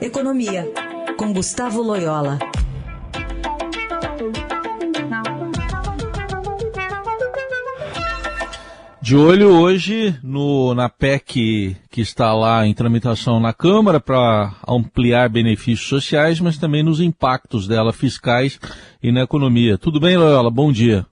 [0.00, 0.66] Economia,
[1.18, 2.38] com Gustavo Loyola.
[9.02, 15.28] De olho hoje no, na PEC que está lá em tramitação na Câmara para ampliar
[15.28, 18.58] benefícios sociais, mas também nos impactos dela fiscais
[19.02, 19.76] e na economia.
[19.76, 20.50] Tudo bem, Loyola?
[20.50, 21.04] Bom dia.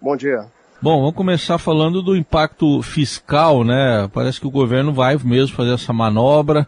[0.00, 0.46] Bom dia.
[0.80, 4.10] Bom, vamos começar falando do impacto fiscal, né?
[4.12, 6.66] Parece que o governo vai mesmo fazer essa manobra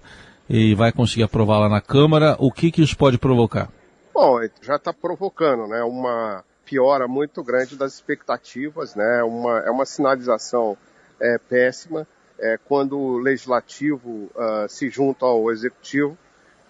[0.48, 2.36] e vai conseguir aprovar lá na Câmara.
[2.38, 3.68] O que, que isso pode provocar?
[4.12, 5.82] Bom, já está provocando, né?
[5.82, 9.22] Uma piora muito grande das expectativas, né?
[9.22, 10.76] Uma, é uma sinalização
[11.20, 12.06] é, péssima
[12.38, 16.16] é, quando o legislativo uh, se junta ao executivo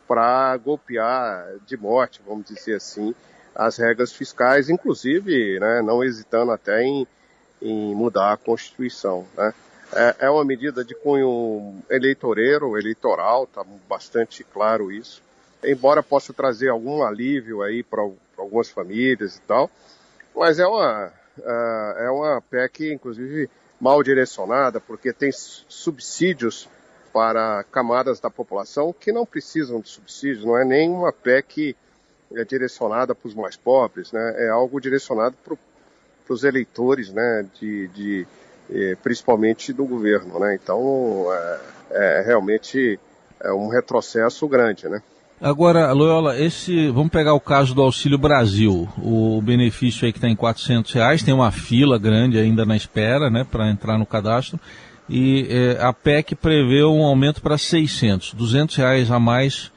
[0.06, 3.15] para golpear de morte, vamos dizer assim,
[3.54, 7.06] as regras fiscais, inclusive, né, não hesitando até em,
[7.62, 9.54] em mudar a Constituição, né?
[9.93, 15.23] É, é uma medida de cunho eleitoreiro, eleitoral, está bastante claro isso.
[15.62, 18.02] Embora possa trazer algum alívio aí para
[18.37, 19.71] algumas famílias e tal,
[20.35, 23.49] mas é uma, uh, é uma PEC, inclusive,
[23.80, 26.68] mal direcionada, porque tem subsídios
[27.12, 31.77] para camadas da população que não precisam de subsídios, não é nem uma PEC
[32.35, 34.35] é direcionada para os mais pobres, né?
[34.38, 35.57] é algo direcionado para
[36.29, 37.46] os eleitores, né?
[37.60, 38.27] de, de
[39.02, 40.38] principalmente do governo.
[40.38, 40.59] Né?
[40.62, 42.98] Então, é, é realmente
[43.40, 44.88] é um retrocesso grande.
[44.88, 45.02] Né?
[45.40, 48.88] Agora, Loyola, esse, vamos pegar o caso do Auxílio Brasil.
[48.98, 53.29] O benefício aí que está em 400 reais, tem uma fila grande ainda na espera,
[53.29, 54.59] né, para entrar no cadastro.
[55.09, 59.71] E é, a PEC prevê um aumento para 600, 200 reais a mais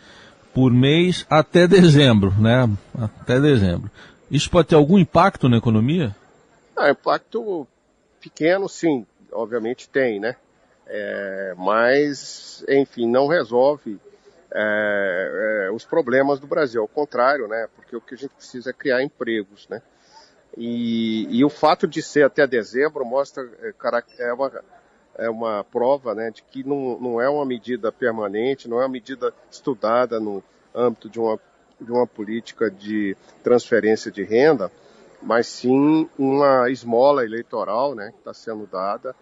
[0.53, 2.69] por mês até dezembro, né?
[2.97, 3.91] Até dezembro.
[4.31, 6.16] Isso pode ter algum impacto na economia?
[6.75, 7.67] Ah, impacto
[8.30, 10.36] pequeno, sim, obviamente tem, né?
[10.86, 14.00] É, mas, enfim, não resolve
[14.53, 16.81] é, é, os problemas do Brasil.
[16.81, 17.67] Ao contrário, né?
[17.75, 19.81] Porque o que a gente precisa é criar empregos, né?
[20.56, 23.74] E, e o fato de ser até dezembro mostra é,
[24.19, 24.63] é uma,
[25.18, 28.90] é uma prova né, de que não, não é uma medida permanente, não é uma
[28.90, 30.44] medida estudada no
[30.74, 31.40] âmbito de uma,
[31.80, 34.72] de uma política de transferência de renda,
[35.22, 39.16] mas sim uma esmola eleitoral né, que está sendo dada,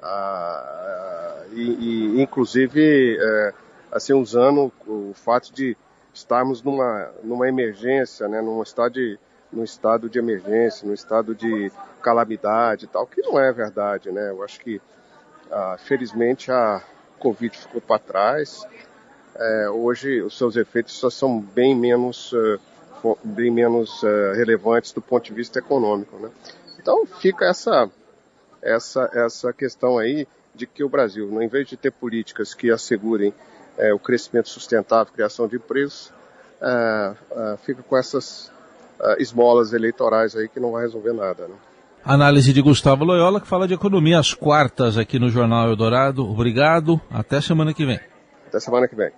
[0.00, 3.54] ah, e, e, inclusive é,
[3.90, 5.76] assim, usando o fato de
[6.12, 9.18] estarmos numa, numa emergência, né, num estado de,
[9.52, 11.70] num estado de emergência, num estado de
[12.02, 14.30] calamidade e tal, que não é verdade, né?
[14.30, 14.80] Eu acho que,
[15.50, 16.82] ah, felizmente, a
[17.18, 18.66] Covid ficou para trás.
[19.34, 22.60] É, hoje, os seus efeitos só são bem menos, uh,
[23.24, 26.30] bem menos uh, relevantes do ponto de vista econômico, né?
[26.80, 27.90] Então, fica essa,
[28.62, 33.32] essa, essa questão aí de que o Brasil, em vez de ter políticas que assegurem
[33.76, 36.12] é, o crescimento sustentável, criação de empregos,
[36.60, 38.50] é, é, fica com essas
[39.18, 41.46] esmolas eleitorais aí que não vai resolver nada.
[41.46, 41.54] Né?
[42.04, 46.28] Análise de Gustavo Loyola, que fala de economia às quartas aqui no Jornal Eldorado.
[46.28, 48.00] Obrigado, até semana que vem.
[48.48, 49.12] Até semana que vem.